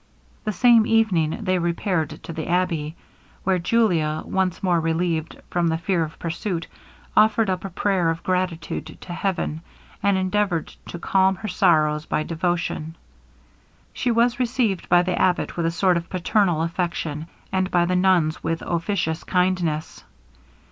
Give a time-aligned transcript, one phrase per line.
[0.45, 2.95] The same evening they repaired to the abbey;
[3.43, 6.65] where Julia, once more relieved from the fear of pursuit,
[7.15, 9.61] offered up a prayer of gratitude to heaven,
[10.01, 12.95] and endeavoured to calm her sorrows by devotion.
[13.93, 17.95] She was received by the abbot with a sort of paternal affection, and by the
[17.95, 20.03] nuns with officious kindness.